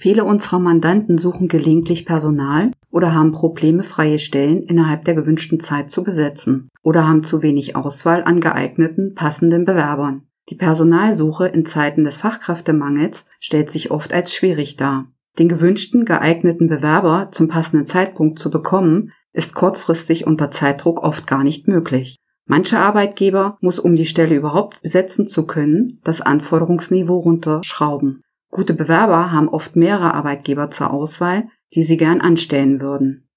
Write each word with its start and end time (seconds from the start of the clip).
Viele 0.00 0.22
unserer 0.22 0.60
Mandanten 0.60 1.18
suchen 1.18 1.48
gelegentlich 1.48 2.06
Personal 2.06 2.70
oder 2.92 3.12
haben 3.12 3.32
Probleme, 3.32 3.82
freie 3.82 4.20
Stellen 4.20 4.62
innerhalb 4.62 5.04
der 5.04 5.14
gewünschten 5.14 5.58
Zeit 5.58 5.90
zu 5.90 6.04
besetzen 6.04 6.68
oder 6.84 7.04
haben 7.04 7.24
zu 7.24 7.42
wenig 7.42 7.74
Auswahl 7.74 8.22
an 8.22 8.38
geeigneten, 8.38 9.16
passenden 9.16 9.64
Bewerbern. 9.64 10.22
Die 10.50 10.54
Personalsuche 10.54 11.48
in 11.48 11.66
Zeiten 11.66 12.04
des 12.04 12.18
Fachkräftemangels 12.18 13.24
stellt 13.40 13.72
sich 13.72 13.90
oft 13.90 14.12
als 14.12 14.32
schwierig 14.32 14.76
dar. 14.76 15.06
Den 15.36 15.48
gewünschten, 15.48 16.04
geeigneten 16.04 16.68
Bewerber 16.68 17.30
zum 17.32 17.48
passenden 17.48 17.86
Zeitpunkt 17.86 18.38
zu 18.38 18.50
bekommen, 18.50 19.10
ist 19.32 19.56
kurzfristig 19.56 20.28
unter 20.28 20.52
Zeitdruck 20.52 21.02
oft 21.02 21.26
gar 21.26 21.42
nicht 21.42 21.66
möglich. 21.66 22.18
Manche 22.46 22.78
Arbeitgeber 22.78 23.58
muss, 23.60 23.80
um 23.80 23.96
die 23.96 24.06
Stelle 24.06 24.36
überhaupt 24.36 24.80
besetzen 24.80 25.26
zu 25.26 25.44
können, 25.44 26.00
das 26.04 26.20
Anforderungsniveau 26.20 27.18
runterschrauben. 27.18 28.22
Gute 28.50 28.72
Bewerber 28.72 29.30
haben 29.30 29.48
oft 29.48 29.76
mehrere 29.76 30.14
Arbeitgeber 30.14 30.70
zur 30.70 30.92
Auswahl, 30.92 31.48
die 31.74 31.84
sie 31.84 31.98
gern 31.98 32.20
anstellen 32.20 32.80
würden. 32.80 33.28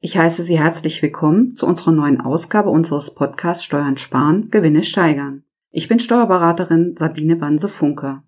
Ich 0.00 0.16
heiße 0.16 0.42
Sie 0.42 0.58
herzlich 0.58 1.02
willkommen 1.02 1.54
zu 1.54 1.66
unserer 1.66 1.92
neuen 1.92 2.20
Ausgabe 2.20 2.70
unseres 2.70 3.14
Podcasts 3.14 3.64
Steuern 3.64 3.98
sparen, 3.98 4.50
Gewinne 4.50 4.82
steigern. 4.82 5.44
Ich 5.70 5.88
bin 5.88 5.98
Steuerberaterin 6.00 6.96
Sabine 6.96 7.36
Banse-Funke. 7.36 8.22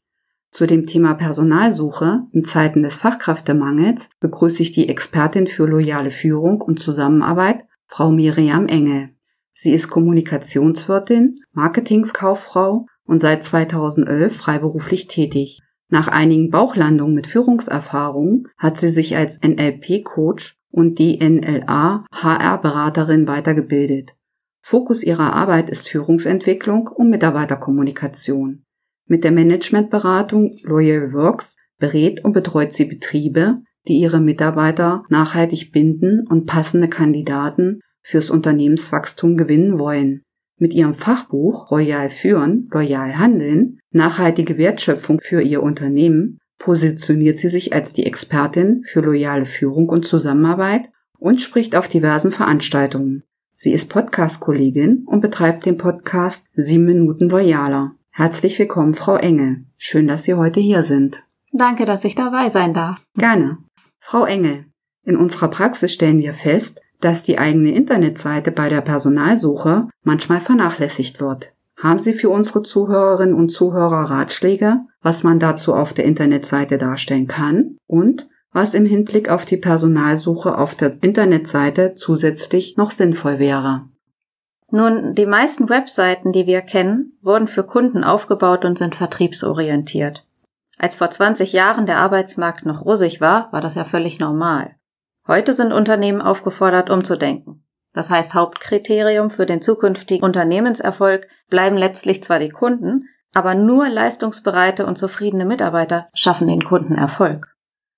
Zu 0.50 0.66
dem 0.66 0.86
Thema 0.86 1.14
Personalsuche 1.14 2.26
in 2.32 2.44
Zeiten 2.44 2.82
des 2.82 2.96
Fachkräftemangels 2.96 4.10
begrüße 4.20 4.62
ich 4.62 4.72
die 4.72 4.88
Expertin 4.88 5.46
für 5.46 5.66
loyale 5.66 6.10
Führung 6.10 6.60
und 6.60 6.78
Zusammenarbeit, 6.78 7.64
Frau 7.86 8.10
Miriam 8.10 8.66
Engel. 8.66 9.10
Sie 9.54 9.72
ist 9.72 9.88
Kommunikationswirtin, 9.88 11.36
Marketingkauffrau 11.52 12.86
und 13.04 13.20
seit 13.20 13.44
2011 13.44 14.36
freiberuflich 14.36 15.06
tätig. 15.06 15.60
Nach 15.90 16.08
einigen 16.08 16.50
Bauchlandungen 16.50 17.14
mit 17.14 17.26
Führungserfahrung 17.26 18.48
hat 18.58 18.78
sie 18.78 18.90
sich 18.90 19.16
als 19.16 19.40
NLP-Coach 19.42 20.56
und 20.70 20.98
DNLA 20.98 22.04
HR-Beraterin 22.12 23.26
weitergebildet. 23.26 24.14
Fokus 24.60 25.02
ihrer 25.02 25.32
Arbeit 25.32 25.70
ist 25.70 25.88
Führungsentwicklung 25.88 26.88
und 26.88 27.08
Mitarbeiterkommunikation. 27.08 28.64
Mit 29.06 29.24
der 29.24 29.32
Managementberatung 29.32 30.58
Loyal 30.62 31.14
Works 31.14 31.56
berät 31.78 32.22
und 32.22 32.34
betreut 32.34 32.72
sie 32.72 32.84
Betriebe, 32.84 33.62
die 33.86 33.98
ihre 33.98 34.20
Mitarbeiter 34.20 35.04
nachhaltig 35.08 35.72
binden 35.72 36.26
und 36.28 36.44
passende 36.44 36.88
Kandidaten 36.88 37.80
fürs 38.02 38.28
Unternehmenswachstum 38.28 39.38
gewinnen 39.38 39.78
wollen. 39.78 40.22
Mit 40.58 40.74
ihrem 40.74 40.94
Fachbuch 40.94 41.70
Royal 41.70 42.10
führen, 42.10 42.68
loyal 42.72 43.16
handeln, 43.18 43.78
nachhaltige 43.92 44.58
Wertschöpfung 44.58 45.20
für 45.20 45.40
ihr 45.40 45.62
Unternehmen 45.62 46.38
positioniert 46.58 47.38
sie 47.38 47.50
sich 47.50 47.72
als 47.72 47.92
die 47.92 48.04
Expertin 48.04 48.82
für 48.84 49.00
loyale 49.00 49.44
Führung 49.44 49.88
und 49.88 50.04
Zusammenarbeit 50.04 50.90
und 51.18 51.40
spricht 51.40 51.76
auf 51.76 51.88
diversen 51.88 52.32
Veranstaltungen. 52.32 53.22
Sie 53.54 53.72
ist 53.72 53.88
Podcast-Kollegin 53.88 55.04
und 55.06 55.20
betreibt 55.20 55.66
den 55.66 55.76
Podcast 55.76 56.44
Sieben 56.54 56.84
Minuten 56.84 57.28
Loyaler. 57.28 57.92
Herzlich 58.10 58.58
willkommen, 58.58 58.94
Frau 58.94 59.16
Engel. 59.16 59.64
Schön, 59.76 60.08
dass 60.08 60.24
Sie 60.24 60.34
heute 60.34 60.60
hier 60.60 60.82
sind. 60.82 61.22
Danke, 61.52 61.86
dass 61.86 62.04
ich 62.04 62.14
dabei 62.14 62.50
sein 62.50 62.74
darf. 62.74 63.00
Gerne. 63.16 63.58
Frau 64.00 64.24
Engel, 64.24 64.66
in 65.04 65.16
unserer 65.16 65.48
Praxis 65.48 65.92
stellen 65.92 66.20
wir 66.20 66.34
fest, 66.34 66.80
dass 67.00 67.22
die 67.22 67.38
eigene 67.38 67.72
Internetseite 67.72 68.50
bei 68.50 68.68
der 68.68 68.80
Personalsuche 68.80 69.88
manchmal 70.02 70.40
vernachlässigt 70.40 71.20
wird. 71.20 71.52
Haben 71.80 72.00
Sie 72.00 72.12
für 72.12 72.30
unsere 72.30 72.62
Zuhörerinnen 72.62 73.34
und 73.34 73.50
Zuhörer 73.50 74.10
Ratschläge, 74.10 74.80
was 75.00 75.22
man 75.22 75.38
dazu 75.38 75.74
auf 75.74 75.92
der 75.92 76.06
Internetseite 76.06 76.76
darstellen 76.76 77.28
kann 77.28 77.76
und 77.86 78.28
was 78.52 78.74
im 78.74 78.84
Hinblick 78.84 79.28
auf 79.28 79.44
die 79.44 79.56
Personalsuche 79.56 80.58
auf 80.58 80.74
der 80.74 80.96
Internetseite 81.02 81.94
zusätzlich 81.94 82.76
noch 82.76 82.90
sinnvoll 82.90 83.38
wäre? 83.38 83.84
Nun, 84.70 85.14
die 85.14 85.26
meisten 85.26 85.68
Webseiten, 85.68 86.32
die 86.32 86.46
wir 86.46 86.60
kennen, 86.60 87.18
wurden 87.22 87.48
für 87.48 87.62
Kunden 87.62 88.04
aufgebaut 88.04 88.64
und 88.64 88.76
sind 88.76 88.96
vertriebsorientiert. 88.96 90.26
Als 90.78 90.96
vor 90.96 91.10
20 91.10 91.52
Jahren 91.52 91.86
der 91.86 91.98
Arbeitsmarkt 91.98 92.66
noch 92.66 92.84
russig 92.84 93.20
war, 93.20 93.52
war 93.52 93.60
das 93.60 93.76
ja 93.76 93.84
völlig 93.84 94.18
normal. 94.18 94.74
Heute 95.28 95.52
sind 95.52 95.72
Unternehmen 95.72 96.22
aufgefordert, 96.22 96.88
umzudenken. 96.88 97.62
Das 97.92 98.10
heißt, 98.10 98.32
Hauptkriterium 98.32 99.30
für 99.30 99.44
den 99.44 99.60
zukünftigen 99.60 100.24
Unternehmenserfolg 100.24 101.28
bleiben 101.48 101.76
letztlich 101.76 102.24
zwar 102.24 102.38
die 102.38 102.48
Kunden, 102.48 103.08
aber 103.34 103.54
nur 103.54 103.88
leistungsbereite 103.88 104.86
und 104.86 104.96
zufriedene 104.96 105.44
Mitarbeiter 105.44 106.08
schaffen 106.14 106.48
den 106.48 106.64
Kunden 106.64 106.94
Erfolg. 106.94 107.54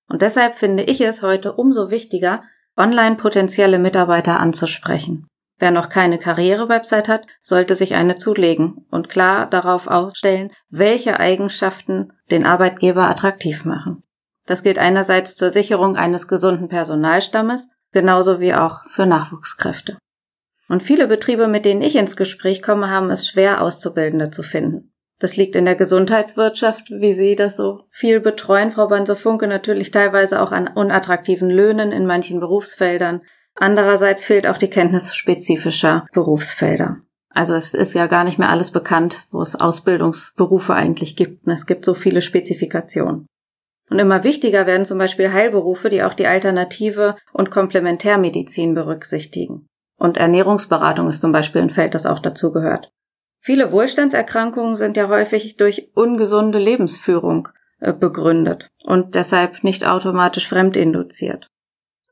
Und 0.09 0.21
deshalb 0.21 0.55
finde 0.55 0.83
ich 0.83 0.99
es 0.99 1.21
heute 1.21 1.53
umso 1.53 1.89
wichtiger, 1.89 2.43
online 2.75 3.15
potenzielle 3.15 3.79
Mitarbeiter 3.79 4.39
anzusprechen. 4.39 5.27
Wer 5.57 5.71
noch 5.71 5.87
keine 5.87 6.17
Karriere-Website 6.17 7.07
hat, 7.07 7.27
sollte 7.41 7.75
sich 7.75 7.93
eine 7.93 8.15
zulegen 8.15 8.85
und 8.89 9.07
klar 9.07 9.47
darauf 9.49 9.87
ausstellen, 9.87 10.51
welche 10.69 11.19
Eigenschaften 11.19 12.11
den 12.29 12.45
Arbeitgeber 12.45 13.07
attraktiv 13.07 13.63
machen. 13.63 14.03
Das 14.45 14.63
gilt 14.63 14.77
einerseits 14.77 15.35
zur 15.35 15.51
Sicherung 15.51 15.95
eines 15.95 16.27
gesunden 16.27 16.67
Personalstammes, 16.67 17.67
genauso 17.91 18.39
wie 18.39 18.53
auch 18.53 18.79
für 18.89 19.05
Nachwuchskräfte. 19.05 19.97
Und 20.67 20.83
viele 20.83 21.07
Betriebe, 21.07 21.47
mit 21.47 21.65
denen 21.65 21.81
ich 21.81 21.95
ins 21.95 22.15
Gespräch 22.15 22.61
komme, 22.61 22.89
haben 22.89 23.09
es 23.09 23.27
schwer, 23.27 23.61
Auszubildende 23.61 24.29
zu 24.29 24.41
finden. 24.41 24.93
Das 25.19 25.35
liegt 25.35 25.55
in 25.55 25.65
der 25.65 25.75
Gesundheitswirtschaft, 25.75 26.89
wie 26.89 27.13
Sie 27.13 27.35
das 27.35 27.55
so 27.55 27.83
viel 27.91 28.19
betreuen, 28.19 28.71
Frau 28.71 28.87
Banse-Funke, 28.87 29.47
natürlich 29.47 29.91
teilweise 29.91 30.41
auch 30.41 30.51
an 30.51 30.67
unattraktiven 30.67 31.49
Löhnen 31.49 31.91
in 31.91 32.07
manchen 32.07 32.39
Berufsfeldern. 32.39 33.21
Andererseits 33.53 34.23
fehlt 34.23 34.47
auch 34.47 34.57
die 34.57 34.69
Kenntnis 34.69 35.15
spezifischer 35.15 36.07
Berufsfelder. 36.13 37.01
Also 37.29 37.53
es 37.53 37.73
ist 37.73 37.93
ja 37.93 38.07
gar 38.07 38.23
nicht 38.23 38.39
mehr 38.39 38.49
alles 38.49 38.71
bekannt, 38.71 39.27
wo 39.29 39.41
es 39.41 39.55
Ausbildungsberufe 39.55 40.73
eigentlich 40.73 41.15
gibt. 41.15 41.47
Es 41.47 41.65
gibt 41.65 41.85
so 41.85 41.93
viele 41.93 42.21
Spezifikationen. 42.21 43.27
Und 43.91 43.99
immer 43.99 44.23
wichtiger 44.23 44.65
werden 44.67 44.85
zum 44.85 44.97
Beispiel 44.97 45.33
Heilberufe, 45.33 45.89
die 45.89 46.01
auch 46.01 46.13
die 46.13 46.25
Alternative 46.25 47.17
und 47.33 47.51
Komplementärmedizin 47.51 48.73
berücksichtigen. 48.73 49.67
Und 49.97 50.15
Ernährungsberatung 50.15 51.09
ist 51.09 51.19
zum 51.19 51.33
Beispiel 51.33 51.61
ein 51.61 51.69
Feld, 51.69 51.93
das 51.93 52.05
auch 52.05 52.19
dazu 52.19 52.53
gehört. 52.53 52.89
Viele 53.41 53.73
Wohlstandserkrankungen 53.73 54.77
sind 54.77 54.95
ja 54.95 55.09
häufig 55.09 55.57
durch 55.57 55.91
ungesunde 55.93 56.57
Lebensführung 56.57 57.49
äh, 57.81 57.91
begründet 57.91 58.69
und 58.85 59.13
deshalb 59.13 59.61
nicht 59.61 59.85
automatisch 59.85 60.47
fremdinduziert. 60.47 61.49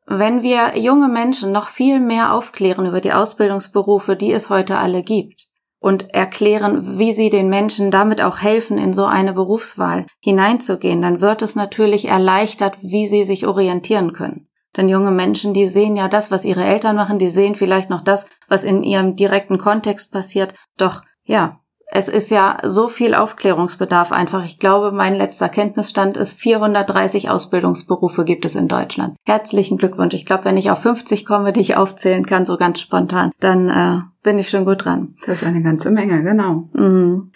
Wenn 0.05 0.41
wir 0.41 0.77
junge 0.77 1.07
Menschen 1.07 1.53
noch 1.53 1.69
viel 1.69 2.01
mehr 2.01 2.33
aufklären 2.33 2.87
über 2.87 2.99
die 2.99 3.13
Ausbildungsberufe, 3.13 4.17
die 4.17 4.33
es 4.33 4.49
heute 4.49 4.79
alle 4.79 5.01
gibt, 5.01 5.48
und 5.79 6.13
erklären, 6.13 6.99
wie 6.99 7.11
sie 7.11 7.29
den 7.29 7.49
Menschen 7.49 7.89
damit 7.91 8.21
auch 8.21 8.41
helfen, 8.41 8.77
in 8.77 8.93
so 8.93 9.05
eine 9.05 9.33
Berufswahl 9.33 10.05
hineinzugehen, 10.19 11.01
dann 11.01 11.21
wird 11.21 11.41
es 11.41 11.55
natürlich 11.55 12.05
erleichtert, 12.05 12.77
wie 12.81 13.07
sie 13.07 13.23
sich 13.23 13.47
orientieren 13.47 14.13
können. 14.13 14.47
Denn 14.77 14.89
junge 14.89 15.11
Menschen, 15.11 15.53
die 15.53 15.67
sehen 15.67 15.95
ja 15.95 16.07
das, 16.07 16.31
was 16.31 16.45
ihre 16.45 16.63
Eltern 16.63 16.95
machen, 16.95 17.17
die 17.17 17.29
sehen 17.29 17.55
vielleicht 17.55 17.89
noch 17.89 18.01
das, 18.01 18.27
was 18.47 18.63
in 18.63 18.83
ihrem 18.83 19.15
direkten 19.15 19.57
Kontext 19.57 20.11
passiert. 20.11 20.53
Doch 20.77 21.01
ja, 21.23 21.59
es 21.91 22.07
ist 22.07 22.29
ja 22.29 22.59
so 22.63 22.87
viel 22.87 23.15
Aufklärungsbedarf 23.15 24.11
einfach. 24.11 24.45
Ich 24.45 24.59
glaube, 24.59 24.91
mein 24.91 25.15
letzter 25.15 25.49
Kenntnisstand 25.49 26.17
ist 26.17 26.33
430 26.39 27.29
Ausbildungsberufe 27.29 28.25
gibt 28.25 28.45
es 28.45 28.55
in 28.55 28.67
Deutschland. 28.67 29.15
Herzlichen 29.25 29.77
Glückwunsch. 29.77 30.13
Ich 30.13 30.25
glaube, 30.25 30.45
wenn 30.45 30.57
ich 30.57 30.69
auf 30.69 30.83
50 30.83 31.25
komme, 31.25 31.51
die 31.51 31.61
ich 31.61 31.77
aufzählen 31.77 32.25
kann, 32.25 32.45
so 32.45 32.57
ganz 32.57 32.79
spontan, 32.79 33.31
dann 33.39 33.69
äh, 33.69 34.01
bin 34.21 34.37
ich 34.37 34.49
schon 34.49 34.65
gut 34.65 34.85
dran. 34.85 35.15
Das 35.25 35.41
ist 35.41 35.47
eine 35.47 35.63
ganze 35.63 35.89
Menge, 35.89 36.23
genau. 36.23 36.69
Mhm. 36.73 37.31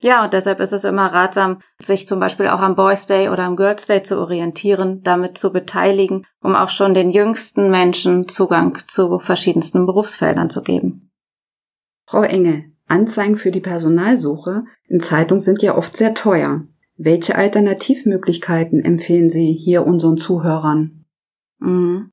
Ja, 0.00 0.24
und 0.24 0.32
deshalb 0.32 0.58
ist 0.58 0.72
es 0.72 0.82
immer 0.82 1.06
ratsam, 1.12 1.58
sich 1.80 2.08
zum 2.08 2.18
Beispiel 2.18 2.48
auch 2.48 2.58
am 2.58 2.74
Boys 2.74 3.06
Day 3.06 3.28
oder 3.28 3.44
am 3.44 3.54
Girls 3.54 3.86
Day 3.86 4.02
zu 4.02 4.18
orientieren, 4.18 5.02
damit 5.04 5.38
zu 5.38 5.52
beteiligen, 5.52 6.26
um 6.40 6.56
auch 6.56 6.70
schon 6.70 6.92
den 6.92 7.08
jüngsten 7.08 7.70
Menschen 7.70 8.26
Zugang 8.26 8.78
zu 8.88 9.20
verschiedensten 9.20 9.86
Berufsfeldern 9.86 10.50
zu 10.50 10.62
geben. 10.62 11.12
Frau 12.08 12.22
Engel, 12.22 12.64
Anzeigen 12.86 13.36
für 13.36 13.50
die 13.50 13.60
Personalsuche 13.60 14.64
in 14.88 15.00
Zeitungen 15.00 15.40
sind 15.40 15.62
ja 15.62 15.76
oft 15.76 15.96
sehr 15.96 16.14
teuer. 16.14 16.62
Welche 16.96 17.36
Alternativmöglichkeiten 17.36 18.84
empfehlen 18.84 19.30
Sie 19.30 19.52
hier 19.52 19.86
unseren 19.86 20.18
Zuhörern? 20.18 21.04
Mhm. 21.58 22.10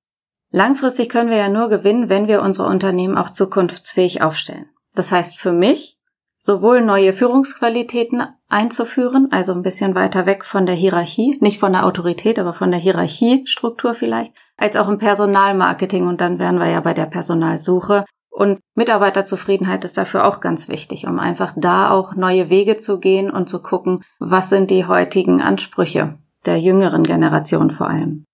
Langfristig 0.52 1.10
können 1.10 1.30
wir 1.30 1.38
ja 1.38 1.50
nur 1.50 1.70
gewinnen, 1.70 2.10
wenn 2.10 2.28
wir 2.28 2.42
unsere 2.42 2.68
Unternehmen 2.68 3.18
auch 3.18 3.30
zukunftsfähig 3.30 4.22
aufstellen. 4.22 4.66
Das 4.96 5.12
heißt 5.12 5.38
für 5.38 5.54
mich, 5.54 6.00
sowohl 6.40 6.82
neue 6.82 7.14
Führungsqualitäten 7.14 8.24
einzuführen, 8.48 9.28
also 9.32 9.54
ein 9.54 9.62
bisschen 9.62 9.94
weiter 9.94 10.26
weg 10.26 10.46
von 10.46 10.66
der 10.66 10.76
Hierarchie, 10.76 11.38
nicht 11.42 11.60
von 11.60 11.74
der 11.74 11.86
Autorität, 11.86 12.40
aber 12.40 12.54
von 12.54 12.72
der 12.72 12.80
Hierarchiestruktur 12.80 13.94
vielleicht, 13.94 14.34
als 14.58 14.76
auch 14.76 14.88
im 14.88 14.98
Personalmarketing 14.98 16.08
und 16.08 16.22
dann 16.22 16.40
wären 16.40 16.58
wir 16.58 16.70
ja 16.70 16.80
bei 16.80 16.94
der 16.94 17.06
Personalsuche 17.06 18.06
und 18.30 18.60
Mitarbeiterzufriedenheit 18.76 19.84
ist 19.84 19.98
dafür 19.98 20.26
auch 20.26 20.40
ganz 20.40 20.70
wichtig, 20.70 21.08
um 21.08 21.20
einfach 21.20 21.54
da 21.56 21.90
auch 21.90 22.16
neue 22.16 22.50
Wege 22.50 22.78
zu 22.78 23.00
gehen 23.00 23.30
und 23.30 23.50
zu 23.50 23.62
gucken, 23.62 24.04
was 24.20 24.50
sind 24.50 24.72
die 24.72 24.86
heutigen 24.86 25.42
Ansprüche 25.42 26.18
der 26.46 26.60
jüngeren 26.60 27.04
Generation 27.04 27.72
vor 27.72 27.90
allem. 27.90 28.26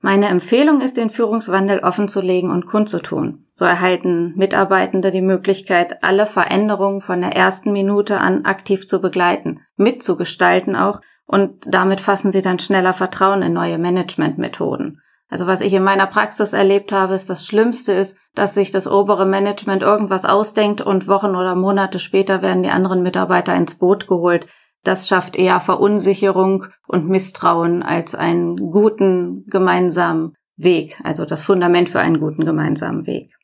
Meine 0.00 0.26
Empfehlung 0.26 0.82
ist, 0.82 0.98
den 0.98 1.08
Führungswandel 1.08 1.78
offenzulegen 1.78 2.50
und 2.50 2.66
kundzutun. 2.66 3.46
So 3.54 3.64
erhalten 3.64 4.34
Mitarbeitende 4.36 5.10
die 5.10 5.22
Möglichkeit, 5.22 6.02
alle 6.04 6.26
Veränderungen 6.26 7.00
von 7.00 7.22
der 7.22 7.34
ersten 7.34 7.72
Minute 7.72 8.20
an 8.20 8.44
aktiv 8.44 8.86
zu 8.86 9.00
begleiten, 9.00 9.60
mitzugestalten 9.76 10.76
auch, 10.76 11.00
und 11.26 11.64
damit 11.66 12.00
fassen 12.00 12.32
sie 12.32 12.42
dann 12.42 12.58
schneller 12.58 12.92
Vertrauen 12.92 13.40
in 13.40 13.54
neue 13.54 13.78
Managementmethoden. 13.78 15.00
Also 15.28 15.46
was 15.46 15.60
ich 15.60 15.72
in 15.72 15.82
meiner 15.82 16.06
Praxis 16.06 16.52
erlebt 16.52 16.92
habe, 16.92 17.14
ist 17.14 17.30
das 17.30 17.46
Schlimmste 17.46 17.92
ist, 17.92 18.16
dass 18.34 18.54
sich 18.54 18.70
das 18.70 18.86
obere 18.86 19.26
Management 19.26 19.82
irgendwas 19.82 20.24
ausdenkt 20.24 20.80
und 20.80 21.08
Wochen 21.08 21.34
oder 21.34 21.54
Monate 21.54 21.98
später 21.98 22.42
werden 22.42 22.62
die 22.62 22.70
anderen 22.70 23.02
Mitarbeiter 23.02 23.54
ins 23.54 23.76
Boot 23.76 24.06
geholt 24.06 24.46
das 24.84 25.08
schafft 25.08 25.34
eher 25.34 25.60
Verunsicherung 25.60 26.66
und 26.86 27.08
Misstrauen 27.08 27.82
als 27.82 28.14
einen 28.14 28.56
guten 28.56 29.46
gemeinsamen 29.46 30.34
Weg, 30.56 31.00
also 31.02 31.24
das 31.24 31.42
Fundament 31.42 31.88
für 31.88 32.00
einen 32.00 32.20
guten 32.20 32.44
gemeinsamen 32.44 33.06
Weg. 33.06 33.34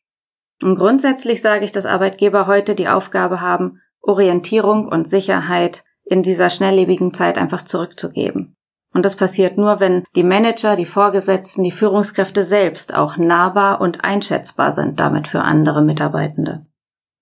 Und 0.63 0.77
grundsätzlich 0.77 1.41
sage 1.41 1.65
ich, 1.65 1.73
dass 1.73 1.87
Arbeitgeber 1.87 2.47
heute 2.47 2.75
die 2.75 2.89
Aufgabe 2.89 3.41
haben, 3.41 3.81
Orientierung 4.03 4.87
und 4.87 5.09
Sicherheit 5.09 5.83
in 6.05 6.23
dieser 6.23 6.51
schnelllebigen 6.51 7.15
Zeit 7.15 7.39
einfach 7.39 7.63
zurückzugeben. 7.63 8.57
Und 8.93 9.05
das 9.05 9.17
passiert 9.17 9.57
nur, 9.57 9.81
wenn 9.81 10.05
die 10.17 10.25
Manager, 10.25 10.75
die 10.77 10.87
Vorgesetzten, 10.87 11.63
die 11.63 11.71
Führungskräfte 11.71 12.43
selbst 12.43 12.95
auch 12.95 13.17
nahbar 13.17 13.81
und 13.81 14.05
einschätzbar 14.05 14.73
sind 14.73 14.99
damit 14.99 15.29
für 15.29 15.43
andere 15.43 15.83
Mitarbeitende 15.83 16.67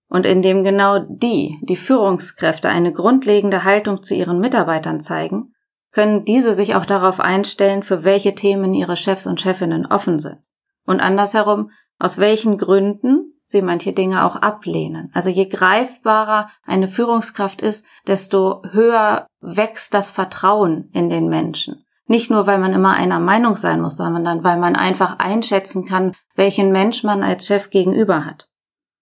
und 0.08 0.24
indem 0.26 0.64
genau 0.64 0.98
die, 0.98 1.58
die 1.62 1.76
Führungskräfte, 1.76 2.68
eine 2.68 2.92
grundlegende 2.92 3.64
Haltung 3.64 4.02
zu 4.02 4.14
ihren 4.14 4.40
Mitarbeitern 4.40 5.00
zeigen, 5.00 5.54
können 5.92 6.24
diese 6.24 6.54
sich 6.54 6.74
auch 6.74 6.86
darauf 6.86 7.20
einstellen, 7.20 7.82
für 7.82 8.04
welche 8.04 8.34
Themen 8.34 8.74
ihre 8.74 8.96
Chefs 8.96 9.26
und 9.26 9.40
Chefinnen 9.40 9.86
offen 9.86 10.18
sind. 10.18 10.38
Und 10.86 11.00
andersherum, 11.00 11.70
aus 11.98 12.18
welchen 12.18 12.56
Gründen 12.56 13.37
sie 13.48 13.62
manche 13.62 13.92
Dinge 13.92 14.24
auch 14.24 14.36
ablehnen. 14.36 15.10
Also 15.14 15.30
je 15.30 15.46
greifbarer 15.46 16.50
eine 16.64 16.86
Führungskraft 16.86 17.60
ist, 17.62 17.84
desto 18.06 18.62
höher 18.70 19.26
wächst 19.40 19.94
das 19.94 20.10
Vertrauen 20.10 20.90
in 20.92 21.08
den 21.08 21.28
Menschen. 21.28 21.84
Nicht 22.06 22.30
nur, 22.30 22.46
weil 22.46 22.58
man 22.58 22.72
immer 22.72 22.94
einer 22.94 23.18
Meinung 23.18 23.56
sein 23.56 23.80
muss, 23.80 23.96
sondern 23.96 24.44
weil 24.44 24.58
man 24.58 24.76
einfach 24.76 25.18
einschätzen 25.18 25.84
kann, 25.84 26.12
welchen 26.36 26.72
Mensch 26.72 27.04
man 27.04 27.22
als 27.22 27.46
Chef 27.46 27.70
gegenüber 27.70 28.24
hat. 28.24 28.46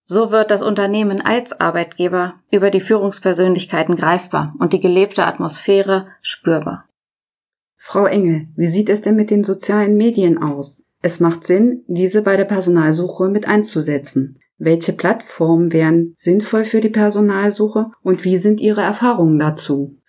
So 0.04 0.30
wird 0.30 0.52
das 0.52 0.62
Unternehmen 0.62 1.20
als 1.20 1.60
Arbeitgeber 1.60 2.34
über 2.50 2.70
die 2.70 2.80
Führungspersönlichkeiten 2.80 3.96
greifbar 3.96 4.54
und 4.60 4.72
die 4.72 4.80
gelebte 4.80 5.26
Atmosphäre 5.26 6.06
spürbar. 6.22 6.85
Frau 7.88 8.06
Engel, 8.06 8.48
wie 8.56 8.66
sieht 8.66 8.88
es 8.88 9.00
denn 9.00 9.14
mit 9.14 9.30
den 9.30 9.44
sozialen 9.44 9.96
Medien 9.96 10.42
aus? 10.42 10.84
Es 11.02 11.20
macht 11.20 11.44
Sinn, 11.44 11.84
diese 11.86 12.20
bei 12.20 12.36
der 12.36 12.44
Personalsuche 12.44 13.28
mit 13.28 13.46
einzusetzen. 13.46 14.40
Welche 14.58 14.92
Plattformen 14.92 15.72
wären 15.72 16.12
sinnvoll 16.16 16.64
für 16.64 16.80
die 16.80 16.88
Personalsuche 16.88 17.92
und 18.02 18.24
wie 18.24 18.38
sind 18.38 18.60
Ihre 18.60 18.80
Erfahrungen 18.80 19.38
dazu? 19.38 20.00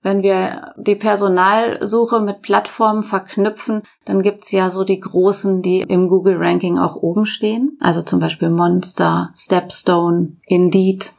Wenn 0.00 0.22
wir 0.22 0.72
die 0.78 0.94
Personalsuche 0.94 2.22
mit 2.22 2.40
Plattformen 2.40 3.02
verknüpfen, 3.02 3.82
dann 4.06 4.22
gibt's 4.22 4.50
ja 4.50 4.70
so 4.70 4.82
die 4.82 4.98
großen, 4.98 5.60
die 5.60 5.80
im 5.82 6.08
Google-Ranking 6.08 6.78
auch 6.78 6.96
oben 6.96 7.26
stehen. 7.26 7.76
Also 7.78 8.00
zum 8.00 8.20
Beispiel 8.20 8.48
Monster, 8.48 9.32
Stepstone, 9.36 10.38
Indeed. 10.46 11.12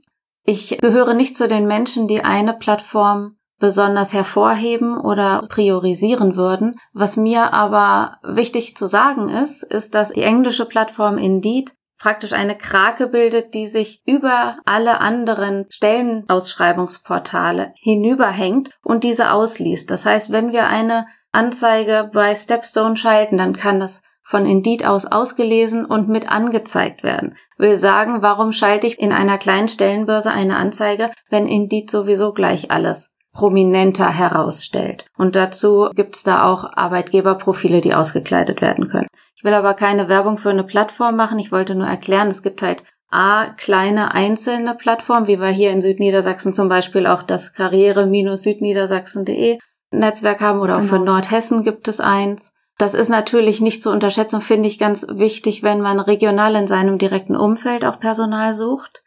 Ich 0.44 0.80
gehöre 0.80 1.14
nicht 1.14 1.38
zu 1.38 1.48
den 1.48 1.68
Menschen, 1.68 2.08
die 2.08 2.24
eine 2.24 2.54
Plattform 2.54 3.37
besonders 3.60 4.14
hervorheben 4.14 5.00
oder 5.00 5.46
priorisieren 5.50 6.36
würden. 6.36 6.76
Was 6.94 7.18
mir 7.18 7.54
aber 7.54 8.18
wichtig 8.24 8.76
zu 8.76 8.88
sagen 8.88 9.30
ist, 9.30 9.64
ist, 9.64 9.96
dass 9.96 10.10
die 10.10 10.22
englische 10.22 10.66
Plattform 10.66 11.18
Indeed 11.18 11.74
praktisch 11.98 12.34
eine 12.34 12.56
Krake 12.56 13.08
bildet, 13.08 13.56
die 13.56 13.66
sich 13.66 14.04
über 14.06 14.58
alle 14.66 15.02
anderen 15.02 15.66
Stellenausschreibungsportale 15.70 17.74
hinüberhängt 17.76 18.70
und 18.84 19.04
diese 19.04 19.32
ausliest. 19.32 19.90
Das 19.90 20.06
heißt, 20.06 20.32
wenn 20.32 20.52
wir 20.52 20.68
eine 20.68 21.08
Anzeige 21.32 22.12
bei 22.14 22.36
Stepstone 22.36 22.96
schalten, 22.96 23.38
dann 23.38 23.56
kann 23.56 23.80
das 23.80 24.04
von 24.22 24.46
Indeed 24.46 24.86
aus 24.86 25.06
ausgelesen 25.06 25.86
und 25.86 26.10
mit 26.10 26.30
angezeigt 26.30 27.02
werden. 27.02 27.38
Wir 27.58 27.78
sagen, 27.78 28.22
warum 28.22 28.52
schalte 28.52 28.86
ich 28.86 29.00
in 29.00 29.14
einer 29.14 29.38
kleinen 29.38 29.70
Stellenbörse 29.70 30.32
eine 30.32 30.58
Anzeige, 30.58 31.12
wenn 31.30 31.48
Indeed 31.48 31.90
sowieso 31.90 32.34
gleich 32.34 32.70
alles 32.70 33.10
prominenter 33.38 34.10
herausstellt. 34.10 35.06
Und 35.16 35.36
dazu 35.36 35.92
gibt's 35.94 36.24
da 36.24 36.46
auch 36.46 36.66
Arbeitgeberprofile, 36.76 37.82
die 37.82 37.94
ausgekleidet 37.94 38.62
werden 38.62 38.90
können. 38.90 39.06
Ich 39.36 39.44
will 39.44 39.54
aber 39.54 39.76
keine 39.76 40.10
Werbung 40.10 40.40
für 40.40 40.50
eine 40.50 40.64
Plattform 40.64 41.16
machen. 41.16 41.38
Ich 41.38 41.52
wollte 41.52 41.76
nur 41.76 41.86
erklären, 41.86 42.30
es 42.30 42.42
gibt 42.42 42.64
halt 42.64 42.82
A, 43.12 43.52
kleine 43.52 44.16
einzelne 44.16 44.74
Plattformen, 44.74 45.28
wie 45.28 45.40
wir 45.40 45.50
hier 45.50 45.70
in 45.70 45.84
Südniedersachsen 45.84 46.52
zum 46.52 46.68
Beispiel 46.68 47.06
auch 47.06 47.22
das 47.22 47.54
karriere-südniedersachsen.de 47.54 49.60
Netzwerk 49.92 50.42
haben 50.42 50.60
oder 50.60 50.78
auch 50.78 50.82
genau. 50.82 50.90
für 50.90 51.00
Nordhessen 51.00 51.62
gibt 51.62 51.88
es 51.88 52.00
eins. 52.00 52.52
Das 52.80 52.96
ist 52.96 53.10
natürlich 53.10 53.62
nicht 53.62 53.84
zu 53.84 53.92
unterschätzen, 53.92 54.42
finde 54.42 54.68
ich 54.68 54.80
ganz 54.80 55.06
wichtig, 55.10 55.62
wenn 55.62 55.80
man 55.80 56.00
regional 56.00 56.56
in 56.56 56.66
seinem 56.66 56.98
direkten 56.98 57.36
Umfeld 57.36 57.86
auch 57.86 58.00
Personal 58.00 58.56
sucht. 58.56 59.04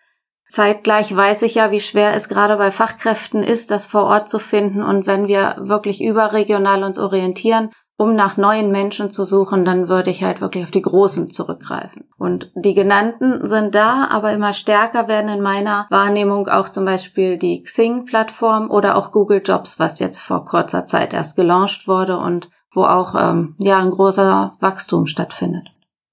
Zeitgleich 0.50 1.14
weiß 1.14 1.42
ich 1.42 1.54
ja, 1.54 1.70
wie 1.70 1.78
schwer 1.78 2.14
es 2.14 2.28
gerade 2.28 2.56
bei 2.56 2.72
Fachkräften 2.72 3.44
ist, 3.44 3.70
das 3.70 3.86
vor 3.86 4.02
Ort 4.04 4.28
zu 4.28 4.40
finden. 4.40 4.82
Und 4.82 5.06
wenn 5.06 5.28
wir 5.28 5.54
wirklich 5.60 6.02
überregional 6.02 6.82
uns 6.82 6.98
orientieren, 6.98 7.70
um 7.96 8.16
nach 8.16 8.36
neuen 8.36 8.72
Menschen 8.72 9.10
zu 9.10 9.22
suchen, 9.22 9.64
dann 9.64 9.88
würde 9.88 10.10
ich 10.10 10.24
halt 10.24 10.40
wirklich 10.40 10.64
auf 10.64 10.72
die 10.72 10.82
Großen 10.82 11.30
zurückgreifen. 11.30 12.08
Und 12.18 12.50
die 12.56 12.74
genannten 12.74 13.46
sind 13.46 13.76
da, 13.76 14.08
aber 14.10 14.32
immer 14.32 14.52
stärker 14.52 15.06
werden 15.06 15.30
in 15.30 15.40
meiner 15.40 15.86
Wahrnehmung 15.88 16.48
auch 16.48 16.68
zum 16.68 16.84
Beispiel 16.84 17.38
die 17.38 17.62
Xing-Plattform 17.62 18.70
oder 18.70 18.96
auch 18.96 19.12
Google 19.12 19.42
Jobs, 19.44 19.78
was 19.78 20.00
jetzt 20.00 20.18
vor 20.18 20.44
kurzer 20.44 20.86
Zeit 20.86 21.12
erst 21.12 21.36
gelauncht 21.36 21.86
wurde 21.86 22.18
und 22.18 22.48
wo 22.72 22.84
auch 22.84 23.14
ähm, 23.14 23.54
ja 23.58 23.78
ein 23.78 23.90
großer 23.90 24.54
Wachstum 24.58 25.06
stattfindet. 25.06 25.68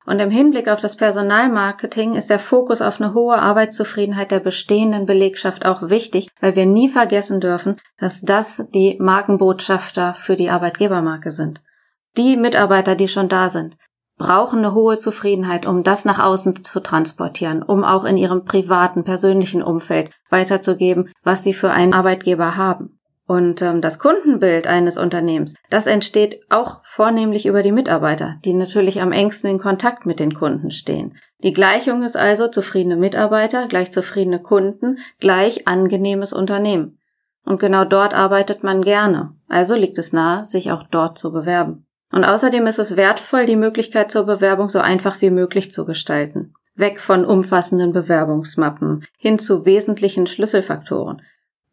Und 0.08 0.20
im 0.20 0.32
Hinblick 0.32 0.70
auf 0.70 0.80
das 0.80 0.96
Personalmarketing 0.96 2.14
ist 2.14 2.30
der 2.30 2.40
Fokus 2.40 2.82
auf 2.82 3.02
eine 3.02 3.14
hohe 3.14 3.38
Arbeitszufriedenheit 3.38 4.32
der 4.32 4.40
bestehenden 4.40 5.06
Belegschaft 5.06 5.66
auch 5.66 5.90
wichtig, 5.90 6.30
weil 6.40 6.56
wir 6.56 6.66
nie 6.66 6.88
vergessen 6.88 7.42
dürfen, 7.42 7.76
dass 7.98 8.22
das 8.22 8.66
die 8.74 8.96
Markenbotschafter 9.02 10.14
für 10.14 10.38
die 10.38 10.50
Arbeitgebermarke 10.50 11.30
sind. 11.30 11.62
Die 12.16 12.38
Mitarbeiter, 12.38 12.96
die 12.96 13.10
schon 13.10 13.28
da 13.28 13.50
sind, 13.50 13.76
brauchen 14.18 14.60
eine 14.60 14.74
hohe 14.74 14.98
Zufriedenheit, 14.98 15.66
um 15.66 15.84
das 15.84 16.06
nach 16.06 16.20
außen 16.20 16.64
zu 16.64 16.80
transportieren, 16.80 17.62
um 17.62 17.84
auch 17.84 18.06
in 18.06 18.16
ihrem 18.16 18.46
privaten, 18.46 19.04
persönlichen 19.04 19.62
Umfeld 19.62 20.12
weiterzugeben, 20.30 21.12
was 21.22 21.44
sie 21.44 21.54
für 21.54 21.72
einen 21.72 21.94
Arbeitgeber 21.94 22.56
haben. 22.56 22.97
Und 23.28 23.62
ähm, 23.62 23.82
das 23.82 24.00
Kundenbild 24.00 24.68
eines 24.68 24.98
Unternehmens, 24.98 25.54
das 25.70 25.86
entsteht 25.86 26.40
auch 26.50 26.80
vornehmlich 26.86 27.46
über 27.46 27.62
die 27.62 27.74
Mitarbeiter, 27.74 28.38
die 28.46 28.54
natürlich 28.54 29.02
am 29.02 29.12
engsten 29.12 29.50
in 29.50 29.60
Kontakt 29.60 30.06
mit 30.06 30.20
den 30.20 30.34
Kunden 30.34 30.72
stehen. 30.72 31.18
Die 31.44 31.52
Gleichung 31.52 32.04
ist 32.04 32.16
also 32.16 32.48
zufriedene 32.48 32.96
Mitarbeiter 32.96 33.68
gleich 33.68 33.92
zufriedene 33.92 34.42
Kunden 34.42 35.00
gleich 35.20 35.68
angenehmes 35.68 36.32
Unternehmen. 36.32 37.00
Und 37.44 37.60
genau 37.60 37.84
dort 37.84 38.14
arbeitet 38.14 38.64
man 38.64 38.82
gerne. 38.82 39.34
Also 39.50 39.76
liegt 39.76 39.98
es 39.98 40.14
nahe, 40.14 40.46
sich 40.46 40.72
auch 40.72 40.84
dort 40.90 41.18
zu 41.18 41.32
bewerben. 41.32 41.86
Und 42.12 42.24
außerdem 42.24 42.66
ist 42.68 42.80
es 42.80 42.96
wertvoll, 42.96 43.46
die 43.46 43.58
Möglichkeit 43.58 44.10
zur 44.10 44.26
Bewerbung 44.26 44.70
so 44.70 44.80
einfach 44.80 45.22
wie 45.22 45.30
möglich 45.30 45.72
zu 45.74 45.86
gestalten. 45.86 46.54
Weg 46.76 47.00
von 47.00 47.26
umfassenden 47.26 47.92
Bewerbungsmappen 47.92 49.06
hin 49.18 49.38
zu 49.38 49.66
wesentlichen 49.66 50.28
Schlüsselfaktoren. 50.28 51.22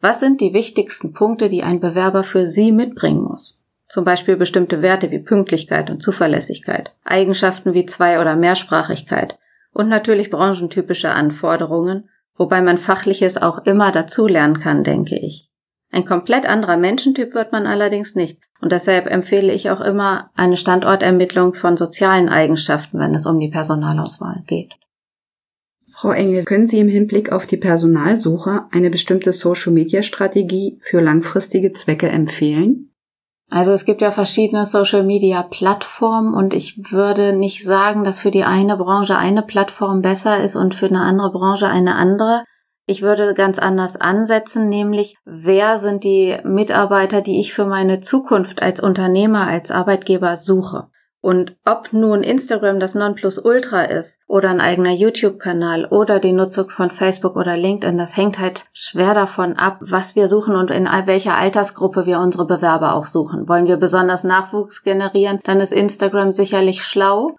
Was 0.05 0.21
sind 0.21 0.43
die 0.43 0.53
wichtigsten 0.53 1.15
Punkte, 1.15 1.49
die 1.49 1.63
ein 1.63 1.81
Bewerber 1.81 2.25
für 2.25 2.47
Sie 2.47 2.73
mitbringen 2.73 3.23
muss? 3.23 3.59
Zum 3.89 4.05
Beispiel 4.05 4.37
bestimmte 4.37 4.83
Werte 4.83 5.11
wie 5.11 5.19
Pünktlichkeit 5.19 5.89
und 5.89 6.03
Zuverlässigkeit, 6.03 6.93
Eigenschaften 7.07 7.73
wie 7.73 7.87
Zwei- 7.87 8.21
oder 8.21 8.37
Mehrsprachigkeit 8.37 9.39
und 9.73 9.89
natürlich 9.89 10.29
branchentypische 10.29 11.11
Anforderungen, 11.11 12.11
wobei 12.37 12.61
man 12.61 12.77
Fachliches 12.77 13.41
auch 13.41 13.65
immer 13.65 13.93
dazulernen 13.93 14.61
kann, 14.61 14.85
denke 14.85 15.19
ich. 15.19 15.49
Ein 15.91 16.05
komplett 16.05 16.45
anderer 16.45 16.77
Menschentyp 16.77 17.33
wird 17.33 17.53
man 17.53 17.67
allerdings 17.67 18.15
nicht. 18.15 18.39
Und 18.61 18.73
deshalb 18.73 19.07
empfehle 19.07 19.55
ich 19.55 19.71
auch 19.71 19.81
immer 19.81 20.29
eine 20.37 20.59
Standortermittlung 20.59 21.55
von 21.55 21.79
sozialen 21.79 22.29
Eigenschaften, 22.29 22.99
wenn 22.99 23.15
es 23.15 23.25
um 23.25 23.39
die 23.39 23.49
Personalauswahl 23.49 24.43
geht. 24.47 24.75
Frau 25.97 26.11
Engel, 26.11 26.45
können 26.45 26.67
Sie 26.67 26.81
im 26.81 26.89
Hinblick 26.89 27.31
auf 27.31 27.47
die 27.47 27.57
Personalsuche 27.57 28.65
eine 28.73 28.91
bestimmte 28.91 29.33
Social-Media-Strategie 29.33 30.79
für 30.83 31.01
langfristige 31.01 31.73
Zwecke 31.73 32.09
empfehlen? 32.09 32.91
Also 33.49 33.71
es 33.71 33.85
gibt 33.85 34.03
ja 34.03 34.11
verschiedene 34.11 34.67
Social-Media-Plattformen 34.67 36.35
und 36.35 36.53
ich 36.53 36.91
würde 36.91 37.33
nicht 37.33 37.63
sagen, 37.63 38.03
dass 38.03 38.19
für 38.19 38.33
die 38.33 38.43
eine 38.43 38.77
Branche 38.77 39.17
eine 39.17 39.43
Plattform 39.43 40.03
besser 40.03 40.43
ist 40.43 40.57
und 40.57 40.75
für 40.75 40.87
eine 40.87 41.03
andere 41.03 41.31
Branche 41.31 41.69
eine 41.69 41.95
andere. 41.95 42.43
Ich 42.87 43.03
würde 43.03 43.33
ganz 43.33 43.61
anders 43.61 43.97
ansetzen, 43.97 44.69
nämlich 44.69 45.15
wer 45.25 45.79
sind 45.79 46.03
die 46.03 46.37
Mitarbeiter, 46.43 47.21
die 47.21 47.39
ich 47.39 47.55
für 47.55 47.67
meine 47.67 48.01
Zukunft 48.01 48.61
als 48.61 48.81
Unternehmer, 48.81 49.47
als 49.47 49.71
Arbeitgeber 49.71 50.37
suche. 50.39 50.89
Und 51.25 51.57
ob 51.65 51.91
nun 51.95 52.23
Instagram 52.23 52.79
das 52.81 52.95
Nonplusultra 52.95 53.85
ist 53.85 54.19
oder 54.27 54.51
ein 54.51 54.61
eigener 54.61 54.93
YouTube-Kanal 54.93 55.87
oder 55.87 56.19
die 56.19 56.33
Nutzung 56.33 56.69
von 56.69 56.91
Facebook 56.91 57.37
oder 57.37 57.57
LinkedIn, 57.57 57.97
das 57.97 58.15
hängt 58.15 58.39
halt 58.39 58.67
schwer 58.75 59.15
davon 59.15 59.57
ab, 59.57 59.79
was 59.81 60.17
wir 60.17 60.29
suchen 60.29 60.55
und 60.55 60.71
in 60.71 60.85
welcher 60.85 61.35
Altersgruppe 61.35 62.05
wir 62.05 62.21
unsere 62.21 62.47
Bewerber 62.47 62.95
auch 62.95 63.07
suchen. 63.07 63.49
Wollen 63.49 63.67
wir 63.67 63.79
besonders 63.79 64.23
Nachwuchs 64.23 64.83
generieren, 64.83 65.41
dann 65.45 65.61
ist 65.61 65.73
Instagram 65.73 66.33
sicherlich 66.33 66.85
schlau. 66.85 67.37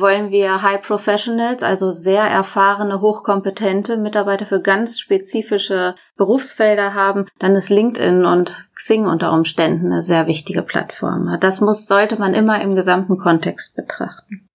Wollen 0.00 0.30
wir 0.30 0.62
High 0.62 0.82
Professionals, 0.82 1.62
also 1.62 1.90
sehr 1.90 2.22
erfahrene, 2.22 3.00
hochkompetente 3.00 3.96
Mitarbeiter 3.96 4.46
für 4.46 4.60
ganz 4.60 5.00
spezifische 5.00 5.94
Berufsfelder 6.16 6.94
haben, 6.94 7.26
dann 7.38 7.56
ist 7.56 7.70
LinkedIn 7.70 8.24
und 8.24 8.68
Xing 8.74 9.06
unter 9.06 9.32
Umständen 9.32 9.92
eine 9.92 10.02
sehr 10.02 10.26
wichtige 10.26 10.62
Plattform. 10.62 11.36
Das 11.40 11.60
muss, 11.60 11.86
sollte 11.86 12.18
man 12.18 12.34
immer 12.34 12.60
im 12.60 12.74
gesamten 12.74 13.18
Kontext 13.18 13.74
betrachten. 13.74 14.48